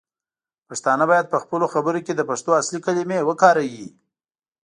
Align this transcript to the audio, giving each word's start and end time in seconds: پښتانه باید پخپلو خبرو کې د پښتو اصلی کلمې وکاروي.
پښتانه 0.67 1.03
باید 1.11 1.31
پخپلو 1.33 1.67
خبرو 1.73 1.99
کې 2.05 2.13
د 2.15 2.21
پښتو 2.29 2.51
اصلی 2.61 2.79
کلمې 2.85 3.19
وکاروي. 3.29 3.87